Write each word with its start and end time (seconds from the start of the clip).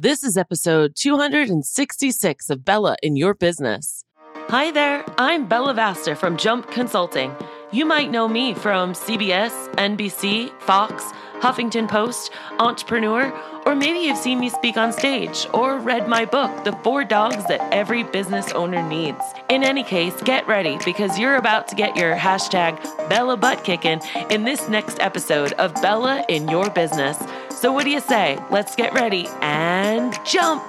This 0.00 0.22
is 0.22 0.36
episode 0.36 0.94
266 0.94 2.50
of 2.50 2.64
Bella 2.64 2.94
in 3.02 3.16
Your 3.16 3.34
Business. 3.34 4.04
Hi 4.48 4.70
there, 4.70 5.04
I'm 5.18 5.48
Bella 5.48 5.74
Vasta 5.74 6.14
from 6.14 6.36
Jump 6.36 6.70
Consulting. 6.70 7.34
You 7.72 7.84
might 7.84 8.12
know 8.12 8.28
me 8.28 8.54
from 8.54 8.92
CBS, 8.92 9.50
NBC, 9.74 10.56
Fox, 10.60 11.02
Huffington 11.40 11.88
Post, 11.88 12.32
Entrepreneur, 12.58 13.32
or 13.64 13.74
maybe 13.74 14.00
you've 14.00 14.18
seen 14.18 14.40
me 14.40 14.48
speak 14.48 14.76
on 14.76 14.92
stage 14.92 15.46
or 15.54 15.78
read 15.78 16.08
my 16.08 16.24
book, 16.24 16.64
The 16.64 16.72
Four 16.82 17.04
Dogs 17.04 17.46
That 17.46 17.60
Every 17.72 18.02
Business 18.02 18.50
Owner 18.52 18.82
Needs. 18.88 19.22
In 19.48 19.62
any 19.62 19.84
case, 19.84 20.20
get 20.22 20.46
ready 20.48 20.78
because 20.84 21.18
you're 21.18 21.36
about 21.36 21.68
to 21.68 21.76
get 21.76 21.96
your 21.96 22.16
hashtag 22.16 22.82
Bella 23.08 23.36
butt 23.36 23.62
kicking 23.62 24.00
in 24.30 24.44
this 24.44 24.68
next 24.68 24.98
episode 25.00 25.52
of 25.54 25.74
Bella 25.74 26.24
in 26.28 26.48
Your 26.48 26.70
Business. 26.70 27.18
So, 27.50 27.72
what 27.72 27.84
do 27.84 27.90
you 27.90 28.00
say? 28.00 28.38
Let's 28.50 28.74
get 28.74 28.92
ready 28.92 29.28
and 29.40 30.18
jump! 30.24 30.62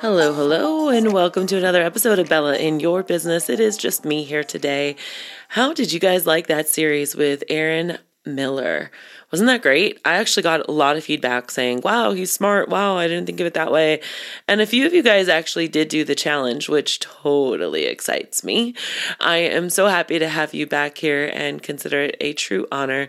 Hello, 0.00 0.34
hello, 0.34 0.90
and 0.90 1.14
welcome 1.14 1.46
to 1.46 1.56
another 1.56 1.82
episode 1.82 2.18
of 2.18 2.28
Bella 2.28 2.58
in 2.58 2.78
Your 2.78 3.02
Business. 3.02 3.48
It 3.48 3.60
is 3.60 3.78
just 3.78 4.04
me 4.04 4.24
here 4.24 4.44
today. 4.44 4.96
How 5.48 5.72
did 5.72 5.94
you 5.94 5.98
guys 5.98 6.26
like 6.26 6.46
that 6.48 6.68
series 6.68 7.16
with 7.16 7.42
Aaron 7.48 7.96
Miller? 8.26 8.90
Wasn't 9.30 9.46
that 9.48 9.62
great? 9.62 10.00
I 10.04 10.14
actually 10.14 10.42
got 10.42 10.68
a 10.68 10.72
lot 10.72 10.96
of 10.96 11.04
feedback 11.04 11.50
saying, 11.50 11.80
wow, 11.82 12.12
he's 12.12 12.32
smart. 12.32 12.68
Wow, 12.68 12.96
I 12.96 13.08
didn't 13.08 13.26
think 13.26 13.40
of 13.40 13.46
it 13.46 13.54
that 13.54 13.72
way. 13.72 14.00
And 14.46 14.60
a 14.60 14.66
few 14.66 14.86
of 14.86 14.94
you 14.94 15.02
guys 15.02 15.28
actually 15.28 15.68
did 15.68 15.88
do 15.88 16.04
the 16.04 16.14
challenge, 16.14 16.68
which 16.68 17.00
totally 17.00 17.86
excites 17.86 18.44
me. 18.44 18.74
I 19.20 19.36
am 19.36 19.70
so 19.70 19.88
happy 19.88 20.18
to 20.18 20.28
have 20.28 20.54
you 20.54 20.66
back 20.66 20.98
here 20.98 21.30
and 21.32 21.62
consider 21.62 22.02
it 22.02 22.16
a 22.20 22.32
true 22.32 22.66
honor 22.70 23.08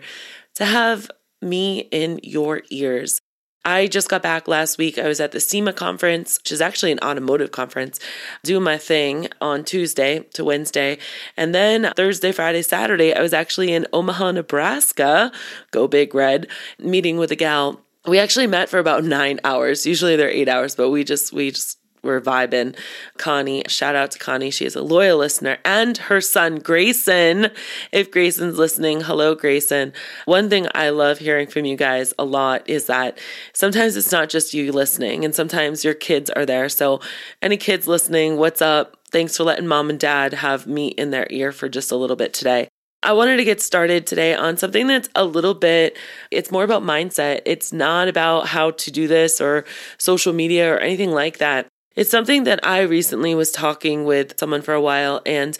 to 0.54 0.64
have 0.64 1.10
me 1.42 1.80
in 1.90 2.20
your 2.22 2.62
ears. 2.70 3.20
I 3.66 3.88
just 3.88 4.08
got 4.08 4.22
back 4.22 4.46
last 4.46 4.78
week. 4.78 4.96
I 4.96 5.08
was 5.08 5.18
at 5.18 5.32
the 5.32 5.40
SEMA 5.40 5.72
conference, 5.72 6.38
which 6.38 6.52
is 6.52 6.60
actually 6.60 6.92
an 6.92 7.00
automotive 7.00 7.50
conference, 7.50 7.98
doing 8.44 8.62
my 8.62 8.78
thing 8.78 9.26
on 9.40 9.64
Tuesday 9.64 10.20
to 10.34 10.44
Wednesday. 10.44 10.98
And 11.36 11.52
then 11.52 11.92
Thursday, 11.96 12.30
Friday, 12.30 12.62
Saturday, 12.62 13.12
I 13.12 13.20
was 13.20 13.32
actually 13.32 13.72
in 13.72 13.84
Omaha, 13.92 14.30
Nebraska, 14.30 15.32
go 15.72 15.88
big 15.88 16.14
red, 16.14 16.46
meeting 16.78 17.16
with 17.16 17.32
a 17.32 17.36
gal. 17.36 17.80
We 18.06 18.20
actually 18.20 18.46
met 18.46 18.68
for 18.68 18.78
about 18.78 19.02
nine 19.02 19.40
hours. 19.42 19.84
Usually 19.84 20.14
they're 20.14 20.30
eight 20.30 20.48
hours, 20.48 20.76
but 20.76 20.90
we 20.90 21.02
just, 21.02 21.32
we 21.32 21.50
just, 21.50 21.80
we're 22.06 22.20
vibing. 22.20 22.76
Connie, 23.18 23.62
shout 23.68 23.94
out 23.94 24.12
to 24.12 24.18
Connie. 24.18 24.50
She 24.50 24.64
is 24.64 24.76
a 24.76 24.82
loyal 24.82 25.18
listener 25.18 25.58
and 25.64 25.96
her 25.98 26.20
son, 26.20 26.56
Grayson. 26.56 27.50
If 27.92 28.10
Grayson's 28.10 28.58
listening, 28.58 29.02
hello, 29.02 29.34
Grayson. 29.34 29.92
One 30.24 30.48
thing 30.48 30.68
I 30.74 30.90
love 30.90 31.18
hearing 31.18 31.48
from 31.48 31.64
you 31.64 31.76
guys 31.76 32.14
a 32.18 32.24
lot 32.24 32.68
is 32.68 32.86
that 32.86 33.18
sometimes 33.52 33.96
it's 33.96 34.12
not 34.12 34.28
just 34.28 34.54
you 34.54 34.72
listening, 34.72 35.24
and 35.24 35.34
sometimes 35.34 35.84
your 35.84 35.94
kids 35.94 36.30
are 36.30 36.46
there. 36.46 36.68
So, 36.68 37.00
any 37.42 37.56
kids 37.56 37.86
listening, 37.86 38.36
what's 38.36 38.62
up? 38.62 38.96
Thanks 39.10 39.36
for 39.36 39.44
letting 39.44 39.66
mom 39.66 39.90
and 39.90 40.00
dad 40.00 40.34
have 40.34 40.66
me 40.66 40.88
in 40.88 41.10
their 41.10 41.26
ear 41.30 41.52
for 41.52 41.68
just 41.68 41.92
a 41.92 41.96
little 41.96 42.16
bit 42.16 42.32
today. 42.32 42.68
I 43.02 43.12
wanted 43.12 43.36
to 43.36 43.44
get 43.44 43.60
started 43.60 44.04
today 44.04 44.34
on 44.34 44.56
something 44.56 44.88
that's 44.88 45.08
a 45.14 45.24
little 45.24 45.54
bit, 45.54 45.96
it's 46.32 46.50
more 46.50 46.64
about 46.64 46.82
mindset. 46.82 47.40
It's 47.44 47.72
not 47.72 48.08
about 48.08 48.48
how 48.48 48.72
to 48.72 48.90
do 48.90 49.06
this 49.06 49.40
or 49.40 49.64
social 49.96 50.32
media 50.32 50.74
or 50.74 50.78
anything 50.78 51.12
like 51.12 51.38
that. 51.38 51.68
It's 51.96 52.10
something 52.10 52.44
that 52.44 52.60
I 52.62 52.82
recently 52.82 53.34
was 53.34 53.50
talking 53.50 54.04
with 54.04 54.38
someone 54.38 54.60
for 54.60 54.74
a 54.74 54.80
while 54.80 55.22
and 55.24 55.56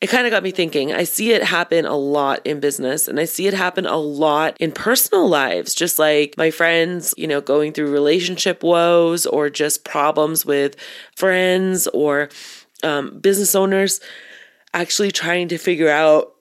it 0.00 0.08
kind 0.08 0.26
of 0.26 0.32
got 0.32 0.42
me 0.42 0.50
thinking. 0.50 0.92
I 0.92 1.04
see 1.04 1.32
it 1.32 1.44
happen 1.44 1.86
a 1.86 1.96
lot 1.96 2.44
in 2.44 2.58
business 2.58 3.06
and 3.06 3.20
I 3.20 3.24
see 3.24 3.46
it 3.46 3.54
happen 3.54 3.86
a 3.86 3.96
lot 3.96 4.56
in 4.58 4.72
personal 4.72 5.28
lives, 5.28 5.74
just 5.74 5.98
like 5.98 6.34
my 6.36 6.50
friends, 6.50 7.14
you 7.16 7.28
know, 7.28 7.40
going 7.40 7.72
through 7.72 7.92
relationship 7.92 8.64
woes 8.64 9.26
or 9.26 9.48
just 9.48 9.84
problems 9.84 10.44
with 10.44 10.76
friends 11.14 11.86
or 11.88 12.30
um, 12.82 13.18
business 13.20 13.54
owners 13.54 14.00
actually 14.74 15.12
trying 15.12 15.48
to 15.48 15.56
figure 15.56 15.88
out 15.88 16.34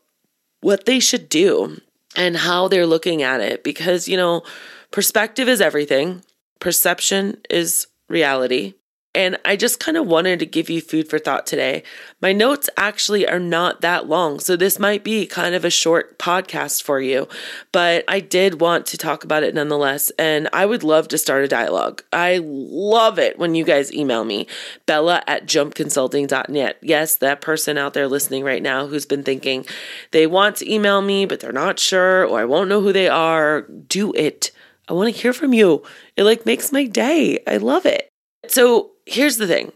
what 0.62 0.86
they 0.86 1.00
should 1.00 1.30
do 1.30 1.80
and 2.18 2.36
how 2.36 2.68
they're 2.68 2.88
looking 2.88 3.22
at 3.22 3.41
it 3.41 3.64
because, 3.64 4.08
you 4.08 4.18
know, 4.18 4.41
perspective 4.90 5.47
is 5.47 5.62
everything, 5.62 6.24
perception 6.59 7.38
is 7.50 7.88
reality. 8.09 8.74
And 9.16 9.38
I 9.46 9.56
just 9.56 9.80
kind 9.80 9.96
of 9.96 10.06
wanted 10.06 10.40
to 10.40 10.46
give 10.46 10.70
you 10.70 10.81
food 10.81 11.09
for 11.09 11.18
thought 11.18 11.48
today. 11.48 11.84
My 12.22 12.34
notes 12.34 12.70
actually 12.76 13.26
are 13.26 13.40
not 13.40 13.80
that 13.80 14.08
long, 14.08 14.42
so 14.42 14.58
this 14.58 14.78
might 14.78 15.06
be 15.06 15.26
kind 15.26 15.56
of 15.56 15.64
a 15.64 15.70
short 15.70 16.20
podcast 16.20 16.84
for 16.84 17.00
you, 17.00 17.30
but 17.72 18.03
I 18.09 18.20
did 18.20 18.59
want 18.59 18.86
to 18.88 18.98
talk 18.98 19.24
about 19.24 19.44
it 19.44 19.56
nonetheless. 19.56 20.12
And 20.20 20.50
I 20.52 20.66
would 20.66 20.84
love 20.84 21.08
to 21.08 21.18
start 21.18 21.46
a 21.46 21.48
dialogue. 21.48 22.03
I 22.12 22.42
love 22.44 23.18
it 23.18 23.40
when 23.40 23.56
you 23.56 23.64
guys 23.64 23.94
email 23.94 24.26
me, 24.26 24.48
bella 24.86 25.24
at 25.28 25.46
jumpconsulting.net. 25.46 26.78
Yes, 26.82 27.16
that 27.16 27.40
person 27.40 27.78
out 27.78 27.94
there 27.94 28.09
listening 28.09 28.44
right 28.44 28.62
now 28.62 28.88
who's 28.88 29.06
been 29.06 29.24
thinking 29.24 29.66
they 30.12 30.28
want 30.28 30.58
to 30.58 30.70
email 30.70 31.02
me, 31.02 31.26
but 31.26 31.40
they're 31.40 31.53
not 31.53 31.80
sure, 31.80 32.26
or 32.26 32.42
I 32.42 32.46
won't 32.46 32.68
know 32.68 32.82
who 32.82 32.92
they 32.92 33.08
are. 33.08 33.62
Do 33.62 34.12
it. 34.14 34.52
I 34.90 34.94
want 34.94 35.14
to 35.14 35.22
hear 35.22 35.32
from 35.32 35.53
you. 35.53 35.84
It 36.18 36.26
like 36.26 36.46
makes 36.46 36.74
my 36.74 36.84
day. 36.84 37.40
I 37.47 37.58
love 37.58 37.86
it. 37.86 38.09
So 38.47 38.92
here's 39.06 39.38
the 39.38 39.48
thing 39.48 39.72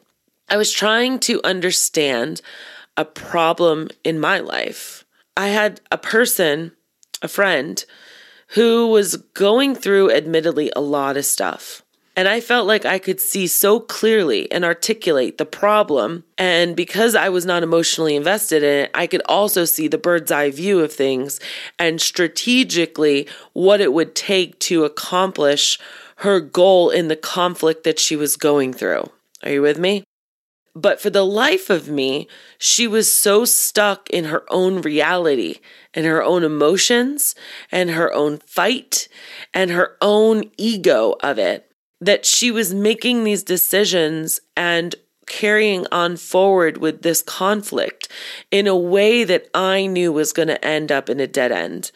I 0.47 0.57
was 0.57 0.72
trying 0.72 1.19
to 1.19 1.41
understand 1.44 2.41
a 2.97 3.06
problem 3.06 3.90
in 4.03 4.19
my 4.19 4.40
life. 4.40 5.06
I 5.38 5.50
had 5.50 5.79
a 5.91 5.97
person, 5.97 6.73
a 7.22 7.28
friend, 7.28 7.84
who 8.53 8.88
was 8.88 9.16
going 9.16 9.75
through, 9.75 10.12
admittedly, 10.12 10.72
a 10.75 10.81
lot 10.81 11.16
of 11.16 11.25
stuff. 11.25 11.84
And 12.16 12.28
I 12.28 12.41
felt 12.41 12.68
like 12.68 12.84
I 12.84 13.00
could 13.00 13.22
see 13.22 13.47
so 13.47 13.79
clearly 13.79 14.51
and 14.51 14.66
articulate 14.66 15.38
the 15.38 15.45
problem. 15.45 16.25
And 16.38 16.75
because 16.75 17.16
I 17.16 17.29
was 17.29 17.45
not 17.45 17.63
emotionally 17.63 18.18
invested 18.18 18.62
in 18.62 18.85
it, 18.85 18.91
I 18.94 19.07
could 19.07 19.22
also 19.29 19.63
see 19.63 19.88
the 19.88 19.97
bird's 19.97 20.29
eye 20.29 20.51
view 20.51 20.81
of 20.81 20.91
things 20.91 21.39
and 21.78 22.01
strategically 22.01 23.29
what 23.53 23.79
it 23.79 23.94
would 23.94 24.16
take 24.16 24.59
to 24.59 24.84
accomplish 24.84 25.79
her 26.18 26.41
goal 26.41 26.89
in 26.89 27.07
the 27.07 27.16
conflict 27.16 27.85
that 27.85 28.00
she 28.00 28.18
was 28.18 28.35
going 28.35 28.73
through. 28.73 29.09
Are 29.44 29.51
you 29.51 29.61
with 29.61 29.79
me? 29.79 30.03
But 30.75 31.01
for 31.01 31.09
the 31.09 31.25
life 31.25 31.69
of 31.69 31.89
me, 31.89 32.27
she 32.57 32.88
was 32.88 33.11
so 33.11 33.44
stuck 33.44 34.09
in 34.09 34.25
her 34.25 34.44
own 34.50 34.81
reality 34.81 35.55
and 35.94 36.05
her 36.05 36.23
own 36.23 36.44
emotions 36.44 37.35
and 37.72 37.89
her 37.91 38.13
own 38.13 38.38
fight 38.38 39.07
and 39.53 39.72
her 39.72 39.97
own 40.01 40.51
ego 40.57 41.16
of 41.22 41.39
it 41.39 41.72
that 42.00 42.25
she 42.25 42.51
was 42.51 42.73
making 42.73 43.23
these 43.23 43.44
decisions 43.44 44.39
and 44.55 44.95
carrying 45.27 45.85
on 45.91 46.17
forward 46.17 46.77
with 46.77 47.01
this 47.01 47.21
conflict 47.21 48.07
in 48.51 48.67
a 48.67 48.75
way 48.75 49.23
that 49.23 49.47
I 49.53 49.85
knew 49.85 50.11
was 50.11 50.33
going 50.33 50.47
to 50.47 50.66
end 50.66 50.91
up 50.91 51.09
in 51.09 51.19
a 51.19 51.27
dead 51.27 51.51
end. 51.51 51.91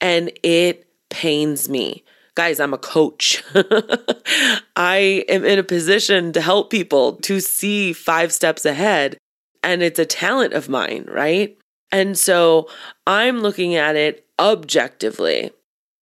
And 0.00 0.32
it 0.42 0.86
pains 1.10 1.68
me 1.68 2.04
guys, 2.34 2.60
I'm 2.60 2.74
a 2.74 2.78
coach. 2.78 3.42
I 4.76 5.24
am 5.28 5.44
in 5.44 5.58
a 5.58 5.64
position 5.64 6.32
to 6.32 6.40
help 6.40 6.70
people 6.70 7.14
to 7.16 7.40
see 7.40 7.92
five 7.92 8.32
steps 8.32 8.64
ahead. 8.64 9.16
And 9.62 9.82
it's 9.82 9.98
a 9.98 10.04
talent 10.04 10.52
of 10.52 10.68
mine, 10.68 11.06
right? 11.08 11.56
And 11.90 12.18
so 12.18 12.68
I'm 13.06 13.40
looking 13.40 13.76
at 13.76 13.96
it 13.96 14.26
objectively, 14.38 15.52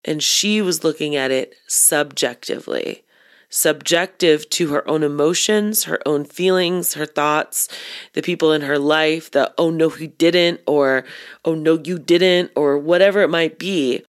and 0.06 0.24
she 0.24 0.62
was 0.62 0.84
looking 0.84 1.16
at 1.16 1.32
it 1.32 1.56
subjectively. 1.68 3.04
Subjective 3.50 4.50
to 4.52 4.70
her 4.70 4.88
own 4.90 5.04
emotions, 5.04 5.84
her 5.84 6.00
own 6.06 6.24
feelings, 6.24 6.94
her 6.94 7.06
thoughts, 7.06 7.68
the 8.14 8.22
people 8.22 8.54
in 8.54 8.62
her 8.62 8.80
life, 8.80 9.30
the 9.32 9.54
oh 9.58 9.70
no, 9.70 9.90
he 9.90 10.08
didn't, 10.08 10.62
or 10.66 11.04
oh 11.44 11.56
no, 11.56 11.78
you 11.84 12.00
didn't, 12.00 12.52
or 12.56 12.78
whatever 12.78 13.22
it 13.22 13.30
might 13.30 13.60
be. 13.60 14.06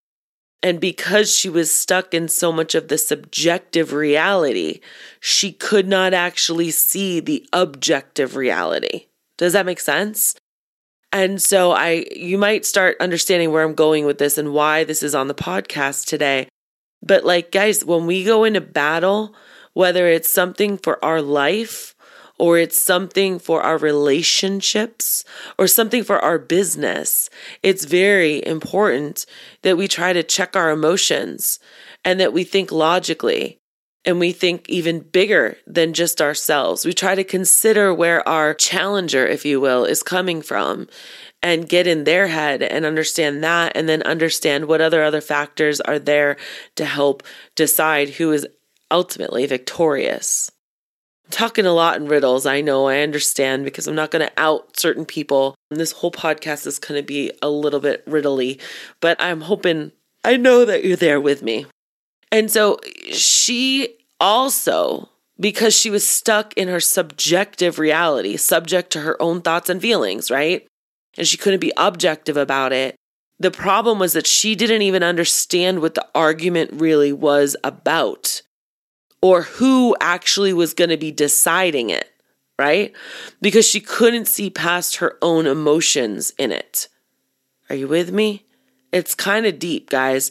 And 0.62 0.80
because 0.80 1.34
she 1.34 1.48
was 1.48 1.74
stuck 1.74 2.14
in 2.14 2.28
so 2.28 2.52
much 2.52 2.74
of 2.76 2.86
the 2.88 2.98
subjective 2.98 3.92
reality, 3.92 4.80
she 5.18 5.52
could 5.52 5.88
not 5.88 6.14
actually 6.14 6.70
see 6.70 7.18
the 7.18 7.46
objective 7.52 8.36
reality. 8.36 9.06
Does 9.38 9.54
that 9.54 9.66
make 9.66 9.80
sense? 9.80 10.36
And 11.12 11.42
so 11.42 11.72
I 11.72 12.06
you 12.14 12.38
might 12.38 12.64
start 12.64 12.96
understanding 13.00 13.50
where 13.50 13.64
I'm 13.64 13.74
going 13.74 14.06
with 14.06 14.18
this 14.18 14.38
and 14.38 14.54
why 14.54 14.84
this 14.84 15.02
is 15.02 15.14
on 15.14 15.28
the 15.28 15.34
podcast 15.34 16.06
today. 16.06 16.48
But 17.02 17.24
like 17.24 17.50
guys, 17.50 17.84
when 17.84 18.06
we 18.06 18.24
go 18.24 18.44
into 18.44 18.60
battle, 18.60 19.34
whether 19.74 20.06
it's 20.06 20.30
something 20.30 20.78
for 20.78 21.04
our 21.04 21.20
life 21.20 21.91
or 22.42 22.58
it's 22.58 22.76
something 22.76 23.38
for 23.38 23.62
our 23.62 23.78
relationships 23.78 25.24
or 25.58 25.68
something 25.68 26.02
for 26.02 26.18
our 26.18 26.40
business, 26.40 27.30
it's 27.62 27.84
very 27.84 28.44
important 28.44 29.26
that 29.62 29.76
we 29.76 29.86
try 29.86 30.12
to 30.12 30.24
check 30.24 30.56
our 30.56 30.70
emotions 30.70 31.60
and 32.04 32.18
that 32.18 32.32
we 32.32 32.42
think 32.42 32.72
logically 32.72 33.60
and 34.04 34.18
we 34.18 34.32
think 34.32 34.68
even 34.68 34.98
bigger 34.98 35.56
than 35.68 35.92
just 35.92 36.20
ourselves. 36.20 36.84
We 36.84 36.92
try 36.92 37.14
to 37.14 37.22
consider 37.22 37.94
where 37.94 38.28
our 38.28 38.54
challenger, 38.54 39.24
if 39.24 39.44
you 39.44 39.60
will, 39.60 39.84
is 39.84 40.02
coming 40.02 40.42
from 40.42 40.88
and 41.44 41.68
get 41.68 41.86
in 41.86 42.02
their 42.02 42.26
head 42.26 42.60
and 42.60 42.84
understand 42.84 43.44
that 43.44 43.76
and 43.76 43.88
then 43.88 44.02
understand 44.02 44.66
what 44.66 44.80
other 44.80 45.04
other 45.04 45.20
factors 45.20 45.80
are 45.80 46.00
there 46.00 46.36
to 46.74 46.86
help 46.86 47.22
decide 47.54 48.08
who 48.08 48.32
is 48.32 48.48
ultimately 48.90 49.46
victorious. 49.46 50.50
Talking 51.32 51.64
a 51.64 51.72
lot 51.72 51.96
in 51.96 52.08
riddles. 52.08 52.44
I 52.44 52.60
know, 52.60 52.88
I 52.88 53.00
understand 53.00 53.64
because 53.64 53.88
I'm 53.88 53.94
not 53.94 54.10
going 54.10 54.24
to 54.24 54.32
out 54.36 54.78
certain 54.78 55.06
people. 55.06 55.54
This 55.70 55.92
whole 55.92 56.12
podcast 56.12 56.66
is 56.66 56.78
going 56.78 57.00
to 57.00 57.02
be 57.04 57.32
a 57.40 57.48
little 57.48 57.80
bit 57.80 58.04
riddly, 58.06 58.60
but 59.00 59.16
I'm 59.18 59.40
hoping 59.40 59.92
I 60.24 60.36
know 60.36 60.66
that 60.66 60.84
you're 60.84 60.94
there 60.94 61.22
with 61.22 61.42
me. 61.42 61.64
And 62.30 62.50
so 62.50 62.78
she 63.10 63.96
also, 64.20 65.08
because 65.40 65.74
she 65.74 65.88
was 65.88 66.06
stuck 66.06 66.52
in 66.52 66.68
her 66.68 66.80
subjective 66.80 67.78
reality, 67.78 68.36
subject 68.36 68.90
to 68.92 69.00
her 69.00 69.20
own 69.20 69.40
thoughts 69.40 69.70
and 69.70 69.80
feelings, 69.80 70.30
right? 70.30 70.66
And 71.16 71.26
she 71.26 71.38
couldn't 71.38 71.60
be 71.60 71.72
objective 71.78 72.36
about 72.36 72.74
it. 72.74 72.94
The 73.40 73.50
problem 73.50 73.98
was 73.98 74.12
that 74.12 74.26
she 74.26 74.54
didn't 74.54 74.82
even 74.82 75.02
understand 75.02 75.80
what 75.80 75.94
the 75.94 76.06
argument 76.14 76.72
really 76.74 77.12
was 77.12 77.56
about 77.64 78.42
or 79.22 79.42
who 79.42 79.96
actually 80.00 80.52
was 80.52 80.74
going 80.74 80.90
to 80.90 80.96
be 80.96 81.12
deciding 81.12 81.88
it, 81.90 82.10
right? 82.58 82.92
Because 83.40 83.66
she 83.66 83.80
couldn't 83.80 84.26
see 84.26 84.50
past 84.50 84.96
her 84.96 85.16
own 85.22 85.46
emotions 85.46 86.34
in 86.36 86.52
it. 86.52 86.88
Are 87.70 87.76
you 87.76 87.88
with 87.88 88.12
me? 88.12 88.44
It's 88.92 89.14
kind 89.14 89.46
of 89.46 89.58
deep, 89.58 89.88
guys. 89.88 90.30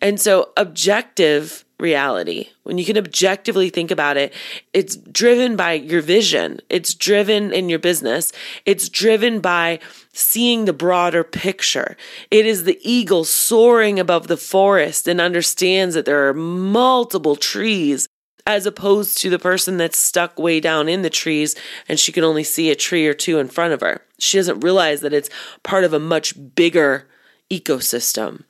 And 0.00 0.20
so, 0.20 0.50
objective 0.56 1.64
reality, 1.78 2.48
when 2.64 2.78
you 2.78 2.84
can 2.84 2.98
objectively 2.98 3.70
think 3.70 3.90
about 3.90 4.16
it, 4.16 4.32
it's 4.72 4.96
driven 4.96 5.56
by 5.56 5.72
your 5.72 6.02
vision, 6.02 6.60
it's 6.68 6.94
driven 6.94 7.52
in 7.52 7.68
your 7.68 7.78
business, 7.78 8.32
it's 8.66 8.88
driven 8.88 9.40
by 9.40 9.78
seeing 10.12 10.64
the 10.64 10.72
broader 10.72 11.24
picture. 11.24 11.96
It 12.30 12.44
is 12.44 12.64
the 12.64 12.78
eagle 12.82 13.24
soaring 13.24 13.98
above 13.98 14.26
the 14.26 14.36
forest 14.36 15.08
and 15.08 15.20
understands 15.20 15.94
that 15.94 16.04
there 16.04 16.28
are 16.28 16.34
multiple 16.34 17.36
trees 17.36 18.06
as 18.46 18.66
opposed 18.66 19.18
to 19.18 19.30
the 19.30 19.38
person 19.38 19.76
that's 19.76 19.98
stuck 19.98 20.38
way 20.38 20.60
down 20.60 20.88
in 20.88 21.02
the 21.02 21.10
trees 21.10 21.54
and 21.88 21.98
she 21.98 22.12
can 22.12 22.24
only 22.24 22.44
see 22.44 22.70
a 22.70 22.76
tree 22.76 23.06
or 23.06 23.14
two 23.14 23.38
in 23.38 23.48
front 23.48 23.72
of 23.72 23.80
her. 23.80 24.02
She 24.18 24.38
doesn't 24.38 24.60
realize 24.60 25.00
that 25.00 25.14
it's 25.14 25.30
part 25.62 25.84
of 25.84 25.92
a 25.92 25.98
much 25.98 26.34
bigger 26.54 27.08
ecosystem. 27.50 28.44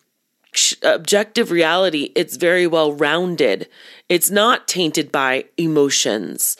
Objective 0.82 1.50
reality, 1.50 2.12
it's 2.14 2.36
very 2.36 2.66
well 2.66 2.92
rounded. 2.92 3.68
It's 4.08 4.30
not 4.30 4.68
tainted 4.68 5.10
by 5.10 5.46
emotions. 5.56 6.56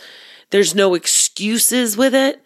There's 0.51 0.75
no 0.75 0.95
excuses 0.95 1.97
with 1.97 2.15
it, 2.15 2.43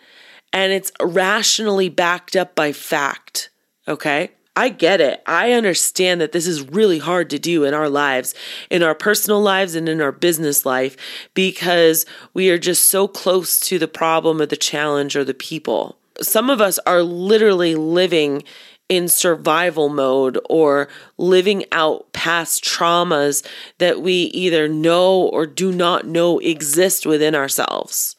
and 0.52 0.72
it's 0.72 0.92
rationally 1.00 1.88
backed 1.88 2.36
up 2.36 2.54
by 2.54 2.72
fact. 2.72 3.50
Okay? 3.86 4.32
I 4.58 4.70
get 4.70 5.00
it. 5.00 5.22
I 5.24 5.52
understand 5.52 6.20
that 6.20 6.32
this 6.32 6.48
is 6.48 6.68
really 6.68 6.98
hard 6.98 7.30
to 7.30 7.38
do 7.38 7.62
in 7.62 7.74
our 7.74 7.88
lives, 7.88 8.34
in 8.70 8.82
our 8.82 8.94
personal 8.94 9.40
lives 9.40 9.76
and 9.76 9.88
in 9.88 10.00
our 10.00 10.10
business 10.10 10.66
life, 10.66 10.96
because 11.32 12.04
we 12.34 12.50
are 12.50 12.58
just 12.58 12.90
so 12.90 13.06
close 13.06 13.60
to 13.60 13.78
the 13.78 13.86
problem 13.86 14.40
or 14.40 14.46
the 14.46 14.56
challenge 14.56 15.14
or 15.14 15.22
the 15.22 15.32
people. 15.32 15.96
Some 16.20 16.50
of 16.50 16.60
us 16.60 16.80
are 16.80 17.04
literally 17.04 17.76
living 17.76 18.42
in 18.88 19.06
survival 19.06 19.90
mode 19.90 20.40
or 20.50 20.88
living 21.18 21.64
out 21.70 22.12
past 22.12 22.64
traumas 22.64 23.46
that 23.78 24.02
we 24.02 24.12
either 24.12 24.66
know 24.66 25.20
or 25.20 25.46
do 25.46 25.70
not 25.70 26.04
know 26.04 26.40
exist 26.40 27.06
within 27.06 27.36
ourselves. 27.36 28.16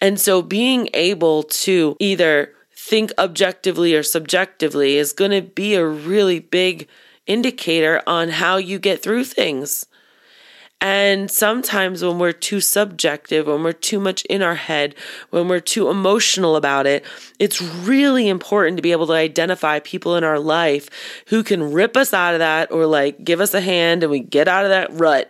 And 0.00 0.18
so 0.18 0.42
being 0.42 0.88
able 0.94 1.44
to 1.44 1.96
either 2.00 2.54
think 2.80 3.12
objectively 3.18 3.94
or 3.94 4.02
subjectively 4.02 4.96
is 4.96 5.12
going 5.12 5.30
to 5.30 5.42
be 5.42 5.74
a 5.74 5.86
really 5.86 6.40
big 6.40 6.88
indicator 7.26 8.02
on 8.06 8.30
how 8.30 8.56
you 8.56 8.78
get 8.78 9.02
through 9.02 9.22
things. 9.22 9.86
And 10.80 11.30
sometimes 11.30 12.02
when 12.02 12.18
we're 12.18 12.32
too 12.32 12.62
subjective, 12.62 13.46
when 13.46 13.62
we're 13.62 13.72
too 13.72 14.00
much 14.00 14.24
in 14.24 14.40
our 14.40 14.54
head, 14.54 14.94
when 15.28 15.46
we're 15.46 15.60
too 15.60 15.90
emotional 15.90 16.56
about 16.56 16.86
it, 16.86 17.04
it's 17.38 17.60
really 17.60 18.28
important 18.28 18.78
to 18.78 18.82
be 18.82 18.92
able 18.92 19.06
to 19.08 19.12
identify 19.12 19.78
people 19.80 20.16
in 20.16 20.24
our 20.24 20.40
life 20.40 20.88
who 21.28 21.42
can 21.44 21.72
rip 21.72 21.98
us 21.98 22.14
out 22.14 22.32
of 22.32 22.38
that 22.38 22.72
or 22.72 22.86
like 22.86 23.22
give 23.22 23.42
us 23.42 23.52
a 23.52 23.60
hand 23.60 24.02
and 24.02 24.10
we 24.10 24.20
get 24.20 24.48
out 24.48 24.64
of 24.64 24.70
that 24.70 24.90
rut 24.92 25.28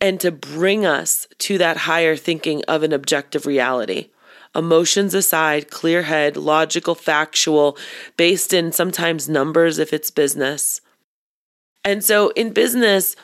and 0.00 0.18
to 0.20 0.32
bring 0.32 0.86
us 0.86 1.28
to 1.38 1.58
that 1.58 1.76
higher 1.76 2.16
thinking 2.16 2.64
of 2.66 2.82
an 2.82 2.94
objective 2.94 3.44
reality 3.44 4.08
emotions 4.54 5.14
aside, 5.14 5.70
clear 5.70 6.02
head, 6.02 6.36
logical, 6.36 6.94
factual, 6.94 7.76
based 8.16 8.52
in 8.52 8.72
sometimes 8.72 9.28
numbers 9.28 9.78
if 9.78 9.92
it's 9.92 10.10
business. 10.10 10.80
And 11.84 12.04
so 12.04 12.30
in 12.30 12.52
business, 12.52 13.16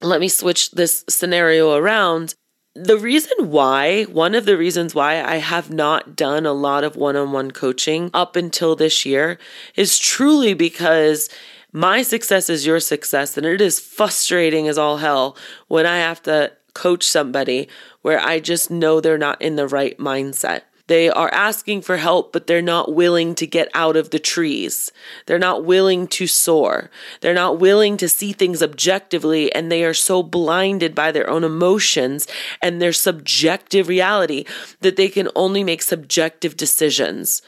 let 0.00 0.20
me 0.20 0.28
switch 0.28 0.70
this 0.72 1.04
scenario 1.08 1.74
around. 1.74 2.34
The 2.74 2.98
reason 2.98 3.50
why, 3.50 4.04
one 4.04 4.34
of 4.34 4.46
the 4.46 4.58
reasons 4.58 4.94
why 4.94 5.22
I 5.22 5.36
have 5.36 5.70
not 5.70 6.16
done 6.16 6.44
a 6.44 6.52
lot 6.52 6.84
of 6.84 6.96
one 6.96 7.16
on 7.16 7.32
one 7.32 7.50
coaching 7.50 8.10
up 8.12 8.36
until 8.36 8.76
this 8.76 9.06
year 9.06 9.38
is 9.76 9.98
truly 9.98 10.54
because 10.54 11.28
my 11.72 12.02
success 12.02 12.50
is 12.50 12.66
your 12.66 12.80
success. 12.80 13.36
And 13.36 13.46
it 13.46 13.60
is 13.60 13.80
frustrating 13.80 14.68
as 14.68 14.76
all 14.76 14.98
hell 14.98 15.36
when 15.68 15.86
I 15.86 15.98
have 15.98 16.22
to 16.24 16.52
coach 16.74 17.04
somebody 17.04 17.68
where 18.02 18.20
I 18.20 18.40
just 18.40 18.70
know 18.70 19.00
they're 19.00 19.16
not 19.18 19.40
in 19.40 19.56
the 19.56 19.68
right 19.68 19.96
mindset. 19.98 20.62
They 20.86 21.08
are 21.08 21.32
asking 21.32 21.80
for 21.80 21.96
help, 21.96 22.30
but 22.30 22.46
they're 22.46 22.60
not 22.60 22.94
willing 22.94 23.34
to 23.36 23.46
get 23.46 23.68
out 23.72 23.96
of 23.96 24.10
the 24.10 24.18
trees. 24.18 24.92
They're 25.24 25.38
not 25.38 25.64
willing 25.64 26.06
to 26.08 26.26
soar. 26.26 26.90
They're 27.22 27.32
not 27.32 27.58
willing 27.58 27.96
to 27.96 28.08
see 28.08 28.34
things 28.34 28.62
objectively, 28.62 29.50
and 29.54 29.72
they 29.72 29.82
are 29.84 29.94
so 29.94 30.22
blinded 30.22 30.94
by 30.94 31.10
their 31.10 31.28
own 31.30 31.42
emotions 31.42 32.26
and 32.60 32.82
their 32.82 32.92
subjective 32.92 33.88
reality 33.88 34.44
that 34.80 34.96
they 34.96 35.08
can 35.08 35.30
only 35.34 35.64
make 35.64 35.82
subjective 35.82 36.56
decisions 36.56 37.40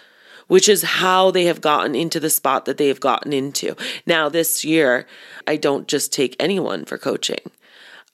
which 0.49 0.69
is 0.69 0.83
how 0.83 1.31
they 1.33 1.47
have 1.47 1.61
gotten 1.61 1.97
into 1.97 2.21
the 2.21 2.31
spot 2.31 2.67
that 2.67 2.77
they 2.77 2.87
have 2.87 3.01
gotten 3.01 3.33
into. 3.33 3.75
Now, 4.07 4.29
this 4.29 4.65
year, 4.65 5.05
I 5.45 5.57
don't 5.57 5.89
just 5.89 6.13
take 6.13 6.37
anyone 6.39 6.85
for 6.85 6.99
coaching. 6.99 7.41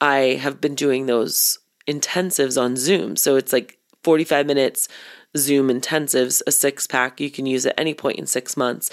I 0.03 0.35
have 0.41 0.61
been 0.61 0.75
doing 0.75 1.07
those 1.07 1.61
intensives 1.87 2.61
on 2.61 2.77
Zoom. 2.77 3.15
So 3.17 3.37
it's 3.37 3.53
like 3.53 3.79
45 4.03 4.47
minutes 4.47 4.89
Zoom 5.37 5.69
intensives, 5.69 6.43
a 6.47 6.53
six 6.53 6.89
pack. 6.89 7.21
You 7.21 7.31
can 7.31 7.47
use 7.47 7.65
at 7.65 7.79
any 7.79 7.95
point 7.95 8.19
in 8.19 8.27
six 8.27 8.57
months. 8.57 8.91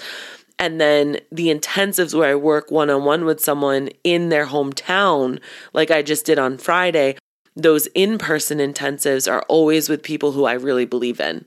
And 0.56 0.80
then 0.80 1.18
the 1.32 1.48
intensives 1.48 2.14
where 2.14 2.30
I 2.30 2.36
work 2.36 2.70
one 2.70 2.90
on 2.90 3.04
one 3.04 3.24
with 3.24 3.40
someone 3.40 3.88
in 4.04 4.28
their 4.28 4.46
hometown, 4.46 5.40
like 5.72 5.90
I 5.90 6.02
just 6.02 6.26
did 6.26 6.38
on 6.38 6.58
Friday, 6.58 7.16
those 7.56 7.88
in 7.88 8.16
person 8.16 8.58
intensives 8.58 9.30
are 9.30 9.42
always 9.48 9.88
with 9.88 10.04
people 10.04 10.30
who 10.30 10.44
I 10.44 10.52
really 10.52 10.84
believe 10.84 11.18
in. 11.18 11.46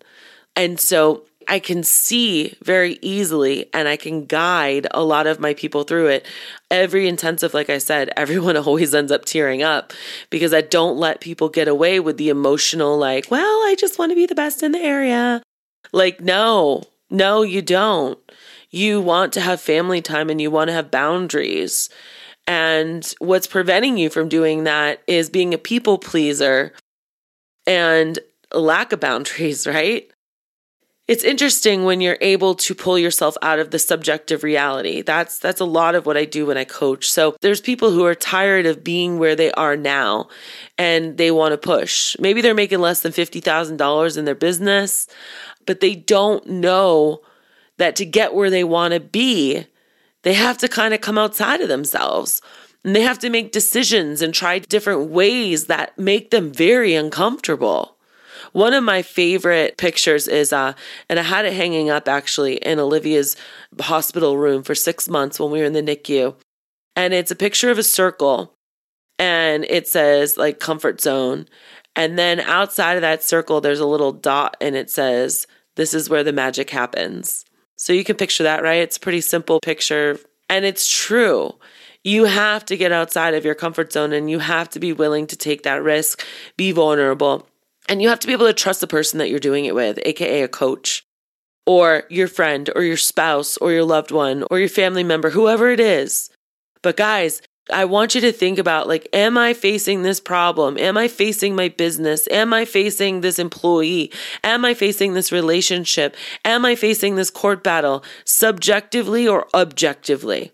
And 0.57 0.77
so 0.79 1.23
I 1.47 1.59
can 1.59 1.83
see 1.83 2.55
very 2.63 2.97
easily 3.01 3.69
and 3.73 3.87
I 3.87 3.97
can 3.97 4.25
guide 4.25 4.87
a 4.91 5.03
lot 5.03 5.27
of 5.27 5.39
my 5.39 5.53
people 5.53 5.83
through 5.83 6.07
it. 6.07 6.25
Every 6.71 7.07
intensive, 7.07 7.53
like 7.53 7.69
I 7.69 7.77
said, 7.77 8.11
everyone 8.17 8.57
always 8.57 8.93
ends 8.93 9.11
up 9.11 9.25
tearing 9.25 9.63
up 9.63 9.93
because 10.29 10.53
I 10.53 10.61
don't 10.61 10.97
let 10.97 11.21
people 11.21 11.49
get 11.49 11.67
away 11.67 11.99
with 11.99 12.17
the 12.17 12.29
emotional, 12.29 12.97
like, 12.97 13.29
well, 13.29 13.59
I 13.65 13.75
just 13.77 13.99
want 13.99 14.11
to 14.11 14.15
be 14.15 14.25
the 14.25 14.35
best 14.35 14.63
in 14.63 14.71
the 14.71 14.79
area. 14.79 15.41
Like, 15.91 16.21
no, 16.21 16.83
no, 17.09 17.43
you 17.43 17.61
don't. 17.61 18.19
You 18.69 19.01
want 19.01 19.33
to 19.33 19.41
have 19.41 19.61
family 19.61 20.01
time 20.01 20.29
and 20.29 20.41
you 20.41 20.49
want 20.49 20.69
to 20.69 20.73
have 20.73 20.89
boundaries. 20.89 21.89
And 22.47 23.13
what's 23.19 23.47
preventing 23.47 23.97
you 23.97 24.09
from 24.09 24.29
doing 24.29 24.63
that 24.63 25.01
is 25.07 25.29
being 25.29 25.53
a 25.53 25.57
people 25.57 25.97
pleaser 25.97 26.73
and 27.65 28.19
lack 28.53 28.91
of 28.91 28.99
boundaries, 28.99 29.67
right? 29.67 30.09
It's 31.07 31.23
interesting 31.23 31.83
when 31.83 31.99
you're 31.99 32.17
able 32.21 32.55
to 32.55 32.73
pull 32.73 32.97
yourself 32.97 33.35
out 33.41 33.59
of 33.59 33.71
the 33.71 33.79
subjective 33.79 34.41
reality. 34.41 35.01
That's 35.01 35.37
that's 35.37 35.59
a 35.59 35.65
lot 35.65 35.95
of 35.95 36.05
what 36.05 36.15
I 36.15 36.23
do 36.23 36.45
when 36.45 36.57
I 36.57 36.63
coach. 36.63 37.11
So 37.11 37.35
there's 37.41 37.59
people 37.59 37.91
who 37.91 38.05
are 38.05 38.15
tired 38.15 38.65
of 38.65 38.83
being 38.83 39.19
where 39.19 39.35
they 39.35 39.51
are 39.51 39.75
now 39.75 40.29
and 40.77 41.17
they 41.17 41.29
want 41.29 41.51
to 41.51 41.57
push. 41.57 42.15
Maybe 42.19 42.39
they're 42.39 42.53
making 42.53 42.79
less 42.79 43.01
than 43.01 43.11
$50,000 43.11 44.17
in 44.17 44.25
their 44.25 44.35
business, 44.35 45.07
but 45.65 45.81
they 45.81 45.93
don't 45.93 46.47
know 46.47 47.21
that 47.77 47.97
to 47.97 48.05
get 48.05 48.33
where 48.33 48.49
they 48.49 48.63
want 48.63 48.93
to 48.93 48.99
be, 48.99 49.65
they 50.21 50.33
have 50.33 50.57
to 50.59 50.69
kind 50.69 50.93
of 50.93 51.01
come 51.01 51.17
outside 51.17 51.59
of 51.59 51.67
themselves. 51.67 52.41
And 52.85 52.95
they 52.95 53.01
have 53.01 53.19
to 53.19 53.29
make 53.29 53.51
decisions 53.51 54.21
and 54.21 54.33
try 54.33 54.59
different 54.59 55.09
ways 55.09 55.65
that 55.65 55.97
make 55.97 56.31
them 56.31 56.51
very 56.51 56.95
uncomfortable. 56.95 57.97
One 58.53 58.73
of 58.73 58.83
my 58.83 59.01
favorite 59.01 59.77
pictures 59.77 60.27
is, 60.27 60.53
uh, 60.53 60.73
and 61.09 61.19
I 61.19 61.23
had 61.23 61.45
it 61.45 61.53
hanging 61.53 61.89
up 61.89 62.07
actually 62.07 62.55
in 62.57 62.79
Olivia's 62.79 63.35
hospital 63.81 64.37
room 64.37 64.63
for 64.63 64.75
six 64.75 65.09
months 65.09 65.39
when 65.39 65.51
we 65.51 65.59
were 65.59 65.65
in 65.65 65.73
the 65.73 65.81
NICU. 65.81 66.35
And 66.95 67.13
it's 67.13 67.31
a 67.31 67.35
picture 67.35 67.71
of 67.71 67.79
a 67.79 67.83
circle 67.83 68.53
and 69.17 69.65
it 69.69 69.87
says 69.87 70.37
like 70.37 70.59
comfort 70.59 71.01
zone. 71.01 71.47
And 71.95 72.17
then 72.17 72.39
outside 72.39 72.93
of 72.93 73.01
that 73.01 73.23
circle, 73.23 73.59
there's 73.59 73.79
a 73.79 73.87
little 73.87 74.11
dot 74.11 74.55
and 74.61 74.75
it 74.75 74.89
says, 74.89 75.47
this 75.75 75.95
is 75.95 76.09
where 76.09 76.23
the 76.23 76.33
magic 76.33 76.69
happens. 76.69 77.45
So 77.75 77.91
you 77.91 78.03
can 78.03 78.15
picture 78.15 78.43
that, 78.43 78.61
right? 78.61 78.81
It's 78.81 78.97
a 78.97 79.01
pretty 79.01 79.21
simple 79.21 79.59
picture. 79.59 80.19
And 80.47 80.63
it's 80.63 80.87
true. 80.87 81.57
You 82.03 82.25
have 82.25 82.65
to 82.65 82.77
get 82.77 82.91
outside 82.91 83.33
of 83.33 83.45
your 83.45 83.55
comfort 83.55 83.93
zone 83.93 84.13
and 84.13 84.29
you 84.29 84.39
have 84.39 84.69
to 84.71 84.79
be 84.79 84.93
willing 84.93 85.25
to 85.27 85.35
take 85.35 85.63
that 85.63 85.81
risk, 85.81 86.23
be 86.57 86.71
vulnerable, 86.71 87.47
and 87.87 88.01
you 88.01 88.09
have 88.09 88.19
to 88.19 88.27
be 88.27 88.33
able 88.33 88.47
to 88.47 88.53
trust 88.53 88.81
the 88.81 88.87
person 88.87 89.19
that 89.19 89.29
you're 89.29 89.39
doing 89.39 89.65
it 89.65 89.75
with, 89.75 89.99
aka 90.05 90.43
a 90.43 90.47
coach 90.47 91.05
or 91.65 92.03
your 92.09 92.27
friend 92.27 92.69
or 92.75 92.83
your 92.83 92.97
spouse 92.97 93.57
or 93.57 93.71
your 93.71 93.85
loved 93.85 94.11
one 94.11 94.43
or 94.49 94.59
your 94.59 94.69
family 94.69 95.03
member, 95.03 95.29
whoever 95.29 95.69
it 95.69 95.79
is. 95.79 96.29
But 96.81 96.97
guys, 96.97 97.41
I 97.71 97.85
want 97.85 98.13
you 98.13 98.19
to 98.21 98.33
think 98.33 98.59
about 98.59 98.89
like, 98.89 99.07
am 99.13 99.37
I 99.37 99.53
facing 99.53 100.01
this 100.01 100.19
problem? 100.19 100.77
Am 100.77 100.97
I 100.97 101.07
facing 101.07 101.55
my 101.55 101.69
business? 101.69 102.27
Am 102.29 102.53
I 102.53 102.65
facing 102.65 103.21
this 103.21 103.39
employee? 103.39 104.11
Am 104.43 104.65
I 104.65 104.73
facing 104.73 105.13
this 105.13 105.31
relationship? 105.31 106.15
Am 106.43 106.65
I 106.65 106.75
facing 106.75 107.15
this 107.15 107.29
court 107.29 107.63
battle 107.63 108.03
subjectively 108.25 109.27
or 109.27 109.47
objectively? 109.53 110.51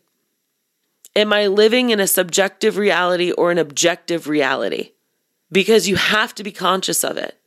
Am 1.15 1.33
I 1.33 1.47
living 1.47 1.89
in 1.89 1.99
a 1.99 2.07
subjective 2.07 2.77
reality 2.77 3.31
or 3.31 3.49
an 3.49 3.57
objective 3.57 4.27
reality? 4.27 4.91
Because 5.51 5.87
you 5.87 5.95
have 5.95 6.35
to 6.35 6.43
be 6.43 6.51
conscious 6.51 7.03
of 7.03 7.17
it. 7.17 7.39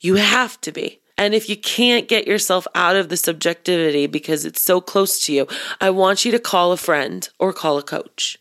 You 0.00 0.16
have 0.16 0.60
to 0.62 0.72
be. 0.72 1.00
And 1.18 1.34
if 1.34 1.48
you 1.48 1.56
can't 1.56 2.08
get 2.08 2.26
yourself 2.26 2.66
out 2.74 2.96
of 2.96 3.08
the 3.08 3.16
subjectivity 3.16 4.06
because 4.06 4.44
it's 4.44 4.60
so 4.60 4.80
close 4.80 5.24
to 5.24 5.32
you, 5.32 5.46
I 5.80 5.90
want 5.90 6.24
you 6.24 6.32
to 6.32 6.38
call 6.38 6.72
a 6.72 6.76
friend 6.76 7.26
or 7.38 7.52
call 7.52 7.78
a 7.78 7.82
coach. 7.82 8.38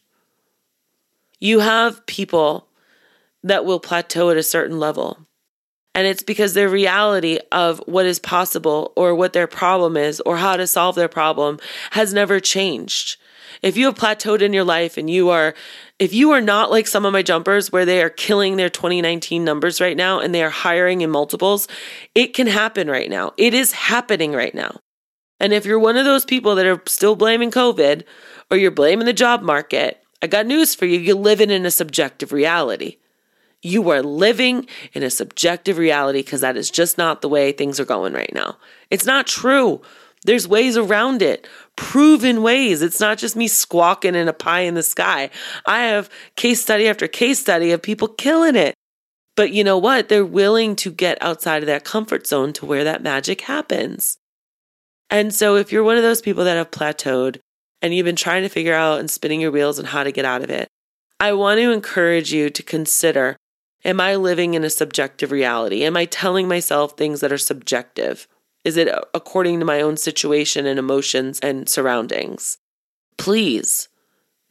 You 1.39 1.59
have 1.59 2.05
people 2.05 2.67
that 3.43 3.63
will 3.63 3.79
plateau 3.79 4.29
at 4.29 4.37
a 4.37 4.43
certain 4.43 4.79
level. 4.79 5.19
And 5.93 6.05
it's 6.05 6.23
because 6.23 6.53
their 6.53 6.67
reality 6.67 7.39
of 7.53 7.81
what 7.85 8.05
is 8.05 8.19
possible 8.19 8.91
or 8.97 9.15
what 9.15 9.31
their 9.31 9.47
problem 9.47 9.95
is 9.95 10.19
or 10.21 10.37
how 10.37 10.57
to 10.57 10.67
solve 10.67 10.95
their 10.95 11.07
problem 11.07 11.59
has 11.91 12.13
never 12.13 12.41
changed. 12.41 13.15
If 13.65 13.77
you 13.77 13.87
have 13.87 13.95
plateaued 13.95 14.43
in 14.43 14.53
your 14.53 14.63
life 14.63 14.95
and 14.95 15.09
you 15.09 15.29
are 15.29 15.55
if 15.97 16.13
you 16.13 16.31
are 16.31 16.41
not 16.41 16.69
like 16.69 16.85
some 16.85 17.03
of 17.03 17.13
my 17.13 17.23
jumpers 17.23 17.71
where 17.71 17.83
they 17.83 18.03
are 18.03 18.11
killing 18.11 18.57
their 18.57 18.69
2019 18.69 19.43
numbers 19.43 19.81
right 19.81 19.97
now 19.97 20.19
and 20.19 20.35
they 20.35 20.43
are 20.43 20.51
hiring 20.51 21.01
in 21.01 21.09
multiples, 21.09 21.67
it 22.13 22.35
can 22.35 22.45
happen 22.45 22.87
right 22.87 23.09
now. 23.09 23.33
It 23.37 23.55
is 23.55 23.71
happening 23.71 24.33
right 24.33 24.53
now. 24.53 24.81
And 25.39 25.51
if 25.51 25.65
you're 25.65 25.79
one 25.79 25.97
of 25.97 26.05
those 26.05 26.25
people 26.25 26.53
that 26.55 26.67
are 26.67 26.81
still 26.87 27.15
blaming 27.15 27.49
COVID 27.49 28.03
or 28.51 28.57
you're 28.57 28.69
blaming 28.69 29.07
the 29.07 29.13
job 29.13 29.41
market, 29.41 29.99
I 30.21 30.27
got 30.27 30.45
news 30.45 30.75
for 30.75 30.85
you. 30.85 30.99
You're 30.99 31.15
living 31.15 31.49
in 31.49 31.65
a 31.65 31.71
subjective 31.71 32.31
reality. 32.31 32.97
You 33.63 33.89
are 33.89 34.03
living 34.03 34.67
in 34.93 35.01
a 35.01 35.09
subjective 35.09 35.79
reality 35.79 36.19
because 36.19 36.41
that 36.41 36.55
is 36.55 36.69
just 36.69 36.99
not 36.99 37.21
the 37.21 37.29
way 37.29 37.51
things 37.51 37.79
are 37.79 37.85
going 37.85 38.13
right 38.13 38.31
now. 38.31 38.57
It's 38.91 39.07
not 39.07 39.25
true. 39.25 39.81
There's 40.25 40.47
ways 40.47 40.75
around 40.75 41.21
it, 41.21 41.47
proven 41.75 42.41
ways. 42.41 42.81
It's 42.81 42.99
not 42.99 43.19
just 43.19 43.35
me 43.35 43.47
squawking 43.47 44.15
in 44.15 44.27
a 44.27 44.33
pie 44.33 44.61
in 44.61 44.73
the 44.73 44.83
sky. 44.83 45.29
I 45.65 45.83
have 45.83 46.09
case 46.35 46.61
study 46.61 46.87
after 46.87 47.07
case 47.07 47.39
study 47.39 47.71
of 47.71 47.81
people 47.81 48.07
killing 48.07 48.55
it. 48.55 48.73
But 49.35 49.51
you 49.51 49.63
know 49.63 49.77
what? 49.77 50.09
They're 50.09 50.25
willing 50.25 50.75
to 50.77 50.91
get 50.91 51.21
outside 51.21 51.61
of 51.61 51.67
that 51.67 51.83
comfort 51.83 52.25
zone 52.25 52.53
to 52.53 52.65
where 52.65 52.83
that 52.83 53.03
magic 53.03 53.41
happens. 53.41 54.17
And 55.09 55.33
so 55.33 55.57
if 55.57 55.71
you're 55.71 55.83
one 55.83 55.97
of 55.97 56.03
those 56.03 56.21
people 56.21 56.43
that 56.45 56.57
have 56.57 56.71
plateaued 56.71 57.39
and 57.81 57.93
you've 57.93 58.05
been 58.05 58.15
trying 58.15 58.41
to 58.43 58.49
figure 58.49 58.73
out 58.73 58.99
and 58.99 59.11
spinning 59.11 59.41
your 59.41 59.51
wheels 59.51 59.77
on 59.77 59.85
how 59.85 60.03
to 60.03 60.11
get 60.11 60.25
out 60.25 60.41
of 60.41 60.49
it, 60.49 60.67
I 61.19 61.33
want 61.33 61.59
to 61.59 61.71
encourage 61.71 62.33
you 62.33 62.49
to 62.49 62.63
consider 62.63 63.37
Am 63.83 64.01
I 64.01 64.15
living 64.15 64.55
in 64.55 64.63
a 64.63 64.69
subjective 64.71 65.31
reality? 65.31 65.83
Am 65.83 65.95
I 65.95 66.05
telling 66.05 66.47
myself 66.47 66.97
things 66.97 67.19
that 67.19 67.31
are 67.31 67.37
subjective? 67.37 68.27
Is 68.65 68.77
it 68.77 68.89
according 69.13 69.59
to 69.59 69.65
my 69.65 69.79
own 69.79 69.95
situation 69.95 70.65
and 70.65 70.79
emotions 70.79 71.39
and 71.41 71.69
surroundings? 71.69 72.57
Please 73.17 73.87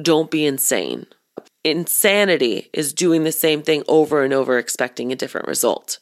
don't 0.01 0.31
be 0.31 0.47
insane. 0.47 1.07
Insanity 1.65 2.71
is 2.73 2.93
doing 2.93 3.25
the 3.25 3.33
same 3.33 3.61
thing 3.63 3.83
over 3.89 4.23
and 4.23 4.33
over, 4.33 4.57
expecting 4.57 5.11
a 5.11 5.17
different 5.17 5.49
result. 5.49 5.99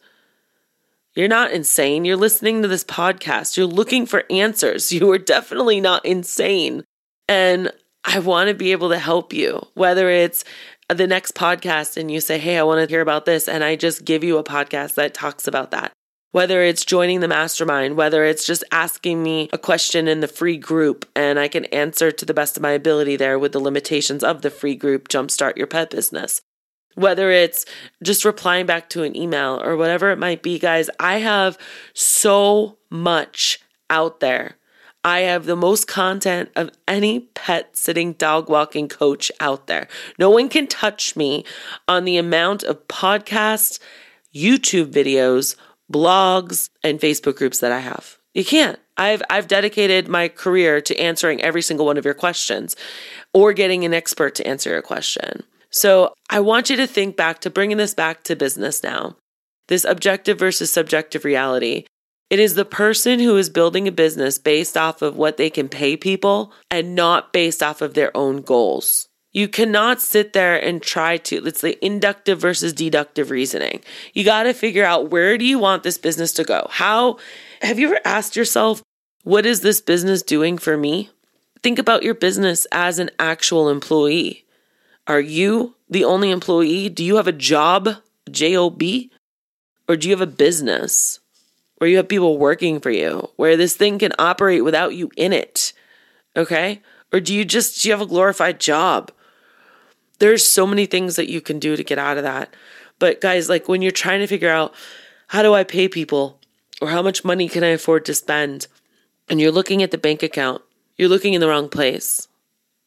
You're 1.14 1.28
not 1.28 1.52
insane. 1.52 2.04
You're 2.04 2.16
listening 2.16 2.60
to 2.62 2.68
this 2.68 2.84
podcast. 2.84 3.56
You're 3.56 3.66
looking 3.66 4.04
for 4.04 4.24
answers. 4.30 4.92
You 4.92 5.10
are 5.12 5.18
definitely 5.18 5.80
not 5.80 6.04
insane. 6.04 6.84
And 7.28 7.72
I 8.04 8.18
want 8.18 8.48
to 8.48 8.54
be 8.54 8.72
able 8.72 8.90
to 8.90 8.98
help 8.98 9.32
you, 9.32 9.66
whether 9.74 10.10
it's 10.10 10.44
the 10.88 11.06
next 11.06 11.34
podcast 11.34 11.96
and 11.96 12.10
you 12.10 12.20
say, 12.20 12.38
Hey, 12.38 12.58
I 12.58 12.62
want 12.62 12.86
to 12.86 12.92
hear 12.92 13.00
about 13.00 13.24
this. 13.24 13.48
And 13.48 13.64
I 13.64 13.76
just 13.76 14.04
give 14.04 14.22
you 14.22 14.36
a 14.36 14.44
podcast 14.44 14.94
that 14.94 15.14
talks 15.14 15.46
about 15.46 15.70
that 15.70 15.92
whether 16.32 16.62
it's 16.62 16.84
joining 16.84 17.20
the 17.20 17.28
mastermind, 17.28 17.96
whether 17.96 18.24
it's 18.24 18.44
just 18.44 18.64
asking 18.72 19.22
me 19.22 19.48
a 19.52 19.58
question 19.58 20.08
in 20.08 20.20
the 20.20 20.28
free 20.28 20.56
group 20.56 21.08
and 21.14 21.38
I 21.38 21.46
can 21.46 21.66
answer 21.66 22.10
to 22.10 22.24
the 22.24 22.34
best 22.34 22.56
of 22.56 22.62
my 22.62 22.72
ability 22.72 23.16
there 23.16 23.38
with 23.38 23.52
the 23.52 23.60
limitations 23.60 24.24
of 24.24 24.42
the 24.42 24.50
free 24.50 24.74
group, 24.74 25.08
Jumpstart 25.08 25.56
Your 25.56 25.66
Pet 25.66 25.90
Business. 25.90 26.40
Whether 26.94 27.30
it's 27.30 27.64
just 28.02 28.24
replying 28.24 28.66
back 28.66 28.90
to 28.90 29.02
an 29.02 29.16
email 29.16 29.62
or 29.62 29.76
whatever 29.76 30.10
it 30.10 30.18
might 30.18 30.42
be, 30.42 30.58
guys, 30.58 30.90
I 30.98 31.18
have 31.18 31.56
so 31.94 32.78
much 32.90 33.60
out 33.88 34.20
there. 34.20 34.56
I 35.04 35.20
have 35.20 35.46
the 35.46 35.56
most 35.56 35.88
content 35.88 36.50
of 36.54 36.70
any 36.86 37.20
pet 37.34 37.76
sitting 37.76 38.12
dog 38.12 38.48
walking 38.48 38.88
coach 38.88 39.32
out 39.40 39.66
there. 39.66 39.88
No 40.18 40.30
one 40.30 40.48
can 40.48 40.66
touch 40.66 41.16
me 41.16 41.44
on 41.88 42.04
the 42.04 42.18
amount 42.18 42.62
of 42.62 42.86
podcasts, 42.88 43.80
YouTube 44.34 44.92
videos, 44.92 45.56
blogs, 45.92 46.68
and 46.82 46.98
Facebook 46.98 47.36
groups 47.36 47.60
that 47.60 47.72
I 47.72 47.80
have. 47.80 48.18
You 48.34 48.44
can't. 48.44 48.78
I've 48.96 49.22
I've 49.30 49.48
dedicated 49.48 50.08
my 50.08 50.28
career 50.28 50.80
to 50.80 50.98
answering 50.98 51.42
every 51.42 51.62
single 51.62 51.86
one 51.86 51.98
of 51.98 52.04
your 52.04 52.14
questions 52.14 52.76
or 53.32 53.52
getting 53.52 53.84
an 53.84 53.94
expert 53.94 54.34
to 54.36 54.46
answer 54.46 54.70
your 54.70 54.82
question. 54.82 55.42
So, 55.70 56.12
I 56.28 56.40
want 56.40 56.68
you 56.68 56.76
to 56.76 56.86
think 56.86 57.16
back 57.16 57.40
to 57.40 57.50
bringing 57.50 57.78
this 57.78 57.94
back 57.94 58.24
to 58.24 58.36
business 58.36 58.82
now. 58.82 59.16
This 59.68 59.84
objective 59.84 60.38
versus 60.38 60.70
subjective 60.70 61.24
reality. 61.24 61.84
It 62.28 62.38
is 62.38 62.54
the 62.54 62.64
person 62.64 63.20
who 63.20 63.36
is 63.36 63.50
building 63.50 63.86
a 63.86 63.92
business 63.92 64.38
based 64.38 64.76
off 64.76 65.02
of 65.02 65.16
what 65.16 65.36
they 65.36 65.50
can 65.50 65.68
pay 65.68 65.96
people 65.96 66.52
and 66.70 66.94
not 66.94 67.32
based 67.32 67.62
off 67.62 67.82
of 67.82 67.94
their 67.94 68.14
own 68.16 68.40
goals. 68.40 69.08
You 69.32 69.48
cannot 69.48 70.00
sit 70.00 70.34
there 70.34 70.62
and 70.62 70.82
try 70.82 71.16
to, 71.16 71.46
it's 71.46 71.62
the 71.62 71.82
inductive 71.84 72.38
versus 72.38 72.72
deductive 72.74 73.30
reasoning. 73.30 73.80
You 74.12 74.24
got 74.24 74.42
to 74.42 74.52
figure 74.52 74.84
out 74.84 75.10
where 75.10 75.38
do 75.38 75.44
you 75.44 75.58
want 75.58 75.82
this 75.82 75.96
business 75.96 76.32
to 76.34 76.44
go? 76.44 76.66
How 76.70 77.18
have 77.62 77.78
you 77.78 77.88
ever 77.88 78.00
asked 78.04 78.36
yourself, 78.36 78.82
what 79.24 79.46
is 79.46 79.62
this 79.62 79.80
business 79.80 80.22
doing 80.22 80.58
for 80.58 80.76
me? 80.76 81.08
Think 81.62 81.78
about 81.78 82.02
your 82.02 82.14
business 82.14 82.66
as 82.72 82.98
an 82.98 83.08
actual 83.18 83.70
employee. 83.70 84.44
Are 85.06 85.20
you 85.20 85.76
the 85.88 86.04
only 86.04 86.30
employee? 86.30 86.88
Do 86.88 87.02
you 87.04 87.16
have 87.16 87.28
a 87.28 87.32
job, 87.32 87.88
J 88.30 88.56
O 88.56 88.68
B? 88.68 89.10
Or 89.88 89.96
do 89.96 90.08
you 90.08 90.12
have 90.12 90.20
a 90.20 90.26
business 90.26 91.20
where 91.78 91.88
you 91.88 91.96
have 91.96 92.08
people 92.08 92.38
working 92.38 92.80
for 92.80 92.90
you, 92.90 93.30
where 93.36 93.56
this 93.56 93.76
thing 93.76 93.98
can 93.98 94.12
operate 94.18 94.62
without 94.62 94.94
you 94.94 95.10
in 95.16 95.32
it? 95.32 95.72
Okay? 96.36 96.82
Or 97.12 97.20
do 97.20 97.34
you 97.34 97.44
just 97.44 97.80
do 97.80 97.88
you 97.88 97.92
have 97.92 98.00
a 98.00 98.06
glorified 98.06 98.60
job? 98.60 99.10
There's 100.22 100.44
so 100.44 100.68
many 100.68 100.86
things 100.86 101.16
that 101.16 101.28
you 101.28 101.40
can 101.40 101.58
do 101.58 101.74
to 101.74 101.82
get 101.82 101.98
out 101.98 102.16
of 102.16 102.22
that. 102.22 102.54
But 103.00 103.20
guys, 103.20 103.48
like 103.48 103.66
when 103.66 103.82
you're 103.82 103.90
trying 103.90 104.20
to 104.20 104.28
figure 104.28 104.48
out 104.48 104.72
how 105.26 105.42
do 105.42 105.52
I 105.52 105.64
pay 105.64 105.88
people 105.88 106.38
or 106.80 106.90
how 106.90 107.02
much 107.02 107.24
money 107.24 107.48
can 107.48 107.64
I 107.64 107.70
afford 107.70 108.04
to 108.04 108.14
spend, 108.14 108.68
and 109.28 109.40
you're 109.40 109.50
looking 109.50 109.82
at 109.82 109.90
the 109.90 109.98
bank 109.98 110.22
account, 110.22 110.62
you're 110.96 111.08
looking 111.08 111.34
in 111.34 111.40
the 111.40 111.48
wrong 111.48 111.68
place. 111.68 112.28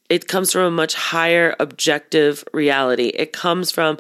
It 0.08 0.30
comes 0.30 0.54
from 0.54 0.62
a 0.62 0.72
much 0.72 0.94
higher 0.94 1.58
objective 1.60 2.46
reality. 2.54 3.08
It 3.08 3.34
comes 3.34 3.70
from 3.70 3.98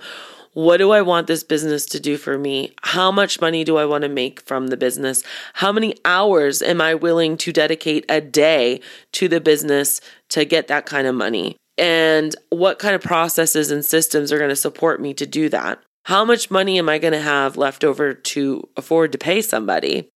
what 0.54 0.78
do 0.78 0.92
I 0.92 1.02
want 1.02 1.28
this 1.28 1.44
business 1.44 1.86
to 1.88 2.00
do 2.00 2.16
for 2.16 2.38
me? 2.38 2.72
How 2.84 3.12
much 3.12 3.42
money 3.42 3.66
do 3.66 3.76
I 3.76 3.84
want 3.84 4.04
to 4.04 4.08
make 4.08 4.40
from 4.44 4.68
the 4.68 4.78
business? 4.78 5.24
How 5.56 5.74
many 5.74 5.94
hours 6.06 6.62
am 6.62 6.80
I 6.80 6.96
willing 6.96 7.36
to 7.40 7.52
dedicate 7.52 8.06
a 8.08 8.22
day 8.22 8.80
to 9.12 9.28
the 9.28 9.42
business 9.42 10.00
to 10.30 10.46
get 10.46 10.70
that 10.70 10.86
kind 10.86 11.06
of 11.06 11.16
money? 11.16 11.58
And 11.78 12.36
what 12.50 12.80
kind 12.80 12.96
of 12.96 13.02
processes 13.02 13.72
and 13.72 13.84
systems 13.84 14.32
are 14.32 14.38
going 14.38 14.50
to 14.50 14.56
support 14.56 15.02
me 15.02 15.14
to 15.16 15.26
do 15.26 15.50
that. 15.50 15.80
How 16.04 16.24
much 16.24 16.52
money 16.52 16.78
am 16.78 16.88
I 16.88 17.00
going 17.00 17.14
to 17.14 17.20
have 17.20 17.58
left 17.58 17.84
over 17.84 18.14
to 18.14 18.70
afford 18.78 19.12
to 19.12 19.18
pay 19.18 19.42
somebody? 19.42 20.10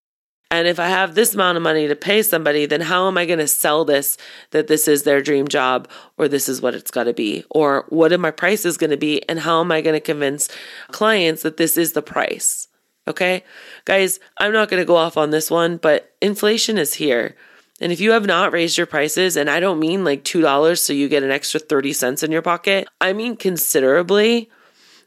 And 0.52 0.68
if 0.68 0.80
I 0.80 0.88
have 0.88 1.14
this 1.14 1.36
amount 1.36 1.58
of 1.58 1.64
money 1.64 1.88
to 1.88 1.96
pay 1.96 2.24
somebody, 2.24 2.66
then 2.66 2.82
how 2.82 3.08
am 3.08 3.18
I 3.18 3.26
going 3.26 3.40
to 3.40 3.48
sell 3.48 3.86
this 3.86 4.18
that 4.50 4.68
this 4.68 4.88
is 4.88 5.04
their 5.04 5.22
dream 5.22 5.48
job 5.48 5.88
or 6.18 6.28
this 6.28 6.50
is 6.50 6.62
what 6.62 6.74
it's 6.74 6.90
got 6.90 7.04
to 7.04 7.14
be? 7.14 7.44
Or 7.52 7.86
what 7.90 8.12
are 8.12 8.18
my 8.18 8.32
prices 8.32 8.78
going 8.78 8.90
to 8.90 8.98
be? 8.98 9.28
And 9.30 9.40
how 9.40 9.62
am 9.62 9.72
I 9.72 9.82
going 9.82 9.94
to 9.94 10.00
convince 10.00 10.50
clients 10.92 11.44
that 11.44 11.58
this 11.58 11.78
is 11.78 11.94
the 11.94 12.02
price? 12.02 12.68
Okay. 13.08 13.44
Guys, 13.86 14.20
I'm 14.38 14.52
not 14.52 14.70
going 14.70 14.82
to 14.82 14.86
go 14.86 14.96
off 14.96 15.18
on 15.18 15.30
this 15.30 15.52
one, 15.52 15.78
but 15.78 16.16
inflation 16.22 16.78
is 16.78 16.96
here. 16.96 17.36
And 17.82 17.92
if 17.92 18.00
you 18.00 18.12
have 18.12 18.26
not 18.26 18.52
raised 18.52 18.78
your 18.78 18.88
prices, 18.88 19.38
and 19.38 19.50
I 19.50 19.60
don't 19.60 19.80
mean 19.80 20.04
like 20.04 20.24
$2 20.24 20.78
so 20.80 20.94
you 20.94 21.08
get 21.08 21.24
an 21.24 21.32
extra 21.32 21.60
30 21.60 21.94
cents 21.94 22.24
in 22.24 22.32
your 22.32 22.42
pocket, 22.42 22.88
I 23.00 23.14
mean 23.14 23.36
considerably, 23.36 24.50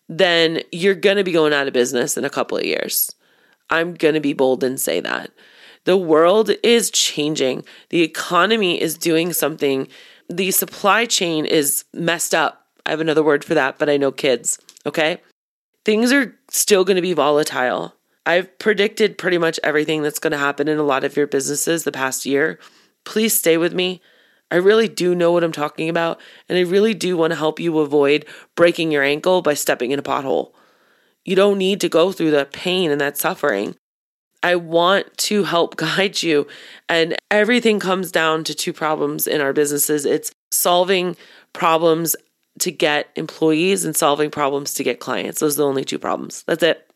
then 0.08 0.62
you're 0.72 0.94
going 0.94 1.16
to 1.16 1.24
be 1.24 1.32
going 1.32 1.52
out 1.52 1.66
of 1.66 1.72
business 1.72 2.16
in 2.16 2.24
a 2.24 2.30
couple 2.30 2.56
of 2.56 2.64
years. 2.64 3.14
I'm 3.70 3.94
going 3.94 4.14
to 4.14 4.20
be 4.20 4.32
bold 4.32 4.64
and 4.64 4.80
say 4.80 5.00
that. 5.00 5.30
The 5.84 5.96
world 5.96 6.50
is 6.62 6.90
changing. 6.90 7.64
The 7.90 8.02
economy 8.02 8.80
is 8.80 8.96
doing 8.96 9.32
something 9.32 9.88
the 10.28 10.50
supply 10.50 11.04
chain 11.04 11.44
is 11.44 11.84
messed 11.92 12.34
up. 12.34 12.66
I 12.86 12.90
have 12.90 13.00
another 13.00 13.22
word 13.22 13.44
for 13.44 13.54
that, 13.54 13.78
but 13.78 13.88
I 13.88 13.96
know 13.96 14.10
kids, 14.10 14.58
okay? 14.86 15.20
Things 15.84 16.12
are 16.12 16.34
still 16.48 16.84
going 16.84 16.96
to 16.96 17.02
be 17.02 17.12
volatile. 17.12 17.94
I've 18.24 18.58
predicted 18.58 19.18
pretty 19.18 19.38
much 19.38 19.58
everything 19.64 20.02
that's 20.02 20.18
going 20.18 20.32
to 20.32 20.38
happen 20.38 20.68
in 20.68 20.78
a 20.78 20.84
lot 20.84 21.04
of 21.04 21.16
your 21.16 21.26
businesses 21.26 21.84
the 21.84 21.92
past 21.92 22.24
year. 22.24 22.58
Please 23.04 23.36
stay 23.36 23.56
with 23.56 23.74
me. 23.74 24.00
I 24.50 24.56
really 24.56 24.86
do 24.86 25.14
know 25.14 25.32
what 25.32 25.42
I'm 25.42 25.52
talking 25.52 25.88
about, 25.88 26.20
and 26.48 26.58
I 26.58 26.62
really 26.62 26.94
do 26.94 27.16
want 27.16 27.32
to 27.32 27.38
help 27.38 27.58
you 27.58 27.78
avoid 27.78 28.26
breaking 28.54 28.92
your 28.92 29.02
ankle 29.02 29.40
by 29.40 29.54
stepping 29.54 29.90
in 29.90 29.98
a 29.98 30.02
pothole. 30.02 30.52
You 31.24 31.34
don't 31.34 31.58
need 31.58 31.80
to 31.80 31.88
go 31.88 32.12
through 32.12 32.32
that 32.32 32.52
pain 32.52 32.90
and 32.90 33.00
that 33.00 33.16
suffering. 33.16 33.76
I 34.42 34.56
want 34.56 35.16
to 35.18 35.44
help 35.44 35.76
guide 35.78 36.22
you. 36.22 36.46
And 36.88 37.16
everything 37.30 37.80
comes 37.80 38.12
down 38.12 38.44
to 38.44 38.54
two 38.54 38.72
problems 38.72 39.26
in 39.26 39.40
our 39.40 39.52
businesses 39.52 40.04
it's 40.04 40.32
solving 40.50 41.16
problems 41.52 42.14
to 42.58 42.70
get 42.70 43.08
employees 43.16 43.84
and 43.84 43.96
solving 43.96 44.30
problems 44.30 44.74
to 44.74 44.84
get 44.84 45.00
clients. 45.00 45.40
Those 45.40 45.54
are 45.56 45.62
the 45.62 45.66
only 45.68 45.84
two 45.84 45.98
problems. 45.98 46.44
That's 46.46 46.62
it. 46.62 46.91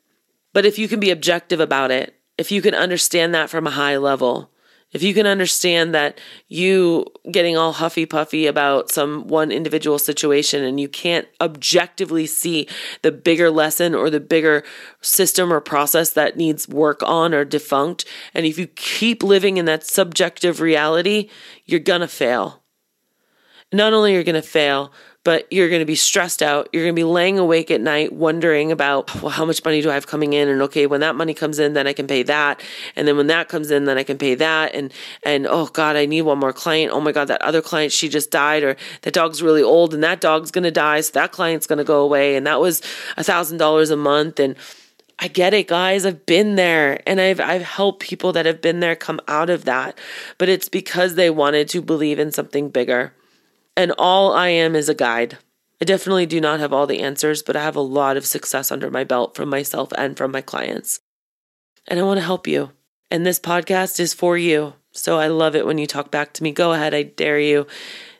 But 0.56 0.64
if 0.64 0.78
you 0.78 0.88
can 0.88 1.00
be 1.00 1.10
objective 1.10 1.60
about 1.60 1.90
it, 1.90 2.14
if 2.38 2.50
you 2.50 2.62
can 2.62 2.74
understand 2.74 3.34
that 3.34 3.50
from 3.50 3.66
a 3.66 3.72
high 3.72 3.98
level, 3.98 4.50
if 4.90 5.02
you 5.02 5.12
can 5.12 5.26
understand 5.26 5.94
that 5.94 6.18
you 6.48 7.04
getting 7.30 7.58
all 7.58 7.74
huffy 7.74 8.06
puffy 8.06 8.46
about 8.46 8.90
some 8.90 9.28
one 9.28 9.52
individual 9.52 9.98
situation 9.98 10.64
and 10.64 10.80
you 10.80 10.88
can't 10.88 11.28
objectively 11.42 12.24
see 12.24 12.68
the 13.02 13.12
bigger 13.12 13.50
lesson 13.50 13.94
or 13.94 14.08
the 14.08 14.18
bigger 14.18 14.64
system 15.02 15.52
or 15.52 15.60
process 15.60 16.08
that 16.14 16.38
needs 16.38 16.66
work 16.66 17.02
on 17.02 17.34
or 17.34 17.44
defunct, 17.44 18.06
and 18.32 18.46
if 18.46 18.58
you 18.58 18.66
keep 18.66 19.22
living 19.22 19.58
in 19.58 19.66
that 19.66 19.84
subjective 19.84 20.62
reality, 20.62 21.28
you're 21.66 21.80
gonna 21.80 22.08
fail. 22.08 22.62
Not 23.74 23.92
only 23.92 24.14
are 24.14 24.20
you 24.20 24.24
gonna 24.24 24.40
fail, 24.40 24.90
but 25.26 25.52
you're 25.52 25.68
going 25.68 25.80
to 25.80 25.84
be 25.84 25.96
stressed 25.96 26.40
out. 26.40 26.68
You're 26.72 26.84
going 26.84 26.94
to 26.94 27.00
be 27.00 27.02
laying 27.02 27.36
awake 27.36 27.72
at 27.72 27.80
night 27.80 28.12
wondering 28.12 28.70
about, 28.70 29.12
well, 29.20 29.30
how 29.30 29.44
much 29.44 29.64
money 29.64 29.82
do 29.82 29.90
I 29.90 29.94
have 29.94 30.06
coming 30.06 30.34
in? 30.34 30.48
And 30.48 30.62
okay, 30.62 30.86
when 30.86 31.00
that 31.00 31.16
money 31.16 31.34
comes 31.34 31.58
in, 31.58 31.72
then 31.72 31.88
I 31.88 31.94
can 31.94 32.06
pay 32.06 32.22
that. 32.22 32.62
And 32.94 33.08
then 33.08 33.16
when 33.16 33.26
that 33.26 33.48
comes 33.48 33.72
in, 33.72 33.86
then 33.86 33.98
I 33.98 34.04
can 34.04 34.18
pay 34.18 34.36
that. 34.36 34.72
And, 34.72 34.92
and 35.24 35.48
oh 35.48 35.66
God, 35.66 35.96
I 35.96 36.06
need 36.06 36.22
one 36.22 36.38
more 36.38 36.52
client. 36.52 36.92
Oh 36.92 37.00
my 37.00 37.10
God, 37.10 37.26
that 37.26 37.42
other 37.42 37.60
client, 37.60 37.90
she 37.90 38.08
just 38.08 38.30
died 38.30 38.62
or 38.62 38.76
that 39.02 39.14
dog's 39.14 39.42
really 39.42 39.64
old 39.64 39.94
and 39.94 40.04
that 40.04 40.20
dog's 40.20 40.52
going 40.52 40.62
to 40.62 40.70
die. 40.70 41.00
So 41.00 41.10
that 41.14 41.32
client's 41.32 41.66
going 41.66 41.78
to 41.78 41.84
go 41.84 42.04
away. 42.04 42.36
And 42.36 42.46
that 42.46 42.60
was 42.60 42.80
a 43.16 43.24
thousand 43.24 43.58
dollars 43.58 43.90
a 43.90 43.96
month. 43.96 44.38
And, 44.38 44.54
I 45.18 45.28
get 45.28 45.54
it, 45.54 45.66
guys. 45.66 46.04
I've 46.04 46.26
been 46.26 46.56
there 46.56 47.00
and 47.06 47.22
I've 47.22 47.40
I've 47.40 47.62
helped 47.62 48.00
people 48.02 48.32
that 48.32 48.44
have 48.44 48.60
been 48.60 48.80
there 48.80 48.94
come 48.94 49.18
out 49.26 49.48
of 49.48 49.64
that. 49.64 49.98
But 50.36 50.50
it's 50.50 50.68
because 50.68 51.14
they 51.14 51.30
wanted 51.30 51.70
to 51.70 51.80
believe 51.80 52.18
in 52.18 52.32
something 52.32 52.68
bigger 52.68 53.14
and 53.76 53.92
all 53.98 54.32
I 54.32 54.48
am 54.48 54.74
is 54.74 54.88
a 54.88 54.94
guide. 54.94 55.38
I 55.80 55.84
definitely 55.84 56.26
do 56.26 56.40
not 56.40 56.60
have 56.60 56.72
all 56.72 56.86
the 56.86 57.00
answers, 57.00 57.42
but 57.42 57.56
I 57.56 57.62
have 57.62 57.76
a 57.76 57.80
lot 57.80 58.16
of 58.16 58.24
success 58.24 58.72
under 58.72 58.90
my 58.90 59.04
belt 59.04 59.34
from 59.34 59.50
myself 59.50 59.92
and 59.98 60.16
from 60.16 60.32
my 60.32 60.40
clients. 60.40 61.00
And 61.86 62.00
I 62.00 62.02
want 62.02 62.18
to 62.18 62.24
help 62.24 62.46
you. 62.46 62.70
And 63.10 63.26
this 63.26 63.38
podcast 63.38 64.00
is 64.00 64.14
for 64.14 64.38
you. 64.38 64.74
So 64.92 65.18
I 65.18 65.26
love 65.26 65.54
it 65.54 65.66
when 65.66 65.78
you 65.78 65.86
talk 65.86 66.10
back 66.10 66.32
to 66.34 66.42
me. 66.42 66.50
Go 66.52 66.72
ahead, 66.72 66.94
I 66.94 67.02
dare 67.02 67.38
you 67.38 67.66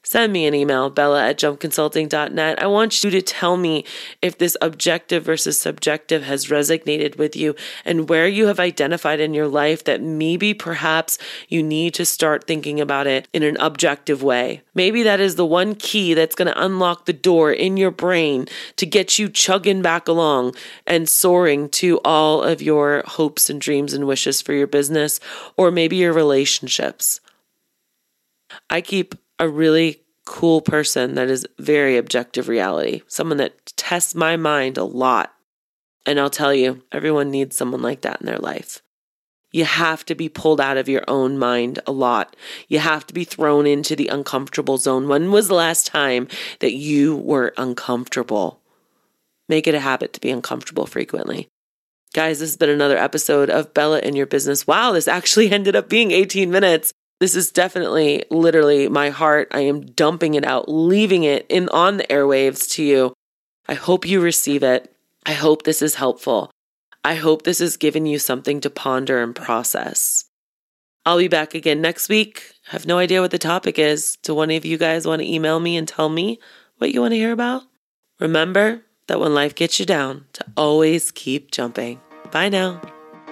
send 0.06 0.32
me 0.32 0.46
an 0.46 0.54
email, 0.54 0.88
bella 0.88 1.26
at 1.26 1.36
jumpconsulting.net. 1.36 2.62
I 2.62 2.66
want 2.68 3.02
you 3.02 3.10
to 3.10 3.20
tell 3.20 3.56
me 3.56 3.84
if 4.22 4.38
this 4.38 4.56
objective 4.62 5.24
versus 5.24 5.60
subjective 5.60 6.22
has 6.22 6.46
resonated 6.46 7.18
with 7.18 7.34
you 7.34 7.56
and 7.84 8.08
where 8.08 8.28
you 8.28 8.46
have 8.46 8.60
identified 8.60 9.18
in 9.18 9.34
your 9.34 9.48
life 9.48 9.82
that 9.82 10.00
maybe 10.00 10.54
perhaps 10.54 11.18
you 11.48 11.60
need 11.60 11.92
to 11.94 12.04
start 12.04 12.46
thinking 12.46 12.80
about 12.80 13.08
it 13.08 13.26
in 13.32 13.42
an 13.42 13.56
objective 13.58 14.22
way. 14.22 14.62
Maybe 14.74 15.02
that 15.02 15.18
is 15.18 15.34
the 15.34 15.44
one 15.44 15.74
key 15.74 16.14
that's 16.14 16.36
going 16.36 16.52
to 16.52 16.64
unlock 16.64 17.06
the 17.06 17.12
door 17.12 17.50
in 17.50 17.76
your 17.76 17.90
brain 17.90 18.46
to 18.76 18.86
get 18.86 19.18
you 19.18 19.28
chugging 19.28 19.82
back 19.82 20.06
along 20.06 20.54
and 20.86 21.08
soaring 21.08 21.68
to 21.70 21.98
all 22.04 22.44
of 22.44 22.62
your 22.62 23.02
hopes 23.06 23.50
and 23.50 23.60
dreams 23.60 23.92
and 23.92 24.06
wishes 24.06 24.40
for 24.40 24.52
your 24.52 24.68
business 24.68 25.18
or 25.56 25.72
maybe 25.72 25.96
your 25.96 26.12
relationships. 26.12 27.20
I 28.70 28.80
keep 28.80 29.16
a 29.38 29.48
really 29.48 30.02
cool 30.24 30.60
person 30.60 31.14
that 31.14 31.28
is 31.28 31.46
very 31.58 31.96
objective 31.96 32.48
reality, 32.48 33.02
someone 33.06 33.38
that 33.38 33.72
tests 33.76 34.14
my 34.14 34.36
mind 34.36 34.76
a 34.76 34.84
lot. 34.84 35.32
And 36.04 36.20
I'll 36.20 36.30
tell 36.30 36.54
you, 36.54 36.82
everyone 36.92 37.30
needs 37.30 37.56
someone 37.56 37.82
like 37.82 38.02
that 38.02 38.20
in 38.20 38.26
their 38.26 38.38
life. 38.38 38.82
You 39.52 39.64
have 39.64 40.04
to 40.06 40.14
be 40.14 40.28
pulled 40.28 40.60
out 40.60 40.76
of 40.76 40.88
your 40.88 41.02
own 41.08 41.38
mind 41.38 41.78
a 41.86 41.92
lot. 41.92 42.36
You 42.68 42.78
have 42.80 43.06
to 43.06 43.14
be 43.14 43.24
thrown 43.24 43.66
into 43.66 43.96
the 43.96 44.08
uncomfortable 44.08 44.76
zone. 44.76 45.08
When 45.08 45.30
was 45.30 45.48
the 45.48 45.54
last 45.54 45.86
time 45.86 46.28
that 46.58 46.74
you 46.74 47.16
were 47.16 47.54
uncomfortable? 47.56 48.60
Make 49.48 49.66
it 49.66 49.74
a 49.74 49.80
habit 49.80 50.12
to 50.12 50.20
be 50.20 50.30
uncomfortable 50.30 50.86
frequently. 50.86 51.48
Guys, 52.12 52.40
this 52.40 52.50
has 52.50 52.56
been 52.56 52.70
another 52.70 52.98
episode 52.98 53.48
of 53.48 53.72
Bella 53.72 54.00
in 54.00 54.16
Your 54.16 54.26
Business. 54.26 54.66
Wow, 54.66 54.92
this 54.92 55.08
actually 55.08 55.50
ended 55.52 55.76
up 55.76 55.88
being 55.88 56.10
18 56.10 56.50
minutes. 56.50 56.92
This 57.18 57.34
is 57.34 57.50
definitely 57.50 58.24
literally 58.30 58.88
my 58.88 59.10
heart. 59.10 59.48
I 59.52 59.60
am 59.60 59.86
dumping 59.86 60.34
it 60.34 60.44
out, 60.44 60.68
leaving 60.68 61.24
it 61.24 61.46
in 61.48 61.68
on 61.70 61.96
the 61.96 62.04
airwaves 62.04 62.70
to 62.72 62.84
you. 62.84 63.14
I 63.68 63.74
hope 63.74 64.06
you 64.06 64.20
receive 64.20 64.62
it. 64.62 64.94
I 65.24 65.32
hope 65.32 65.62
this 65.62 65.82
is 65.82 65.94
helpful. 65.96 66.50
I 67.04 67.14
hope 67.14 67.42
this 67.42 67.60
has 67.60 67.76
given 67.76 68.04
you 68.04 68.18
something 68.18 68.60
to 68.60 68.70
ponder 68.70 69.22
and 69.22 69.34
process. 69.34 70.24
I'll 71.04 71.18
be 71.18 71.28
back 71.28 71.54
again 71.54 71.80
next 71.80 72.08
week. 72.08 72.52
I 72.68 72.72
have 72.72 72.86
no 72.86 72.98
idea 72.98 73.20
what 73.20 73.30
the 73.30 73.38
topic 73.38 73.78
is. 73.78 74.18
Do 74.22 74.34
one 74.34 74.50
of 74.50 74.64
you 74.64 74.76
guys 74.76 75.06
want 75.06 75.22
to 75.22 75.32
email 75.32 75.60
me 75.60 75.76
and 75.76 75.86
tell 75.86 76.08
me 76.08 76.40
what 76.78 76.92
you 76.92 77.00
want 77.00 77.12
to 77.12 77.18
hear 77.18 77.32
about? 77.32 77.62
Remember 78.18 78.82
that 79.06 79.20
when 79.20 79.34
life 79.34 79.54
gets 79.54 79.78
you 79.78 79.86
down, 79.86 80.26
to 80.32 80.44
always 80.56 81.12
keep 81.12 81.52
jumping. 81.52 82.00
Bye 82.32 82.48
now. 82.48 82.80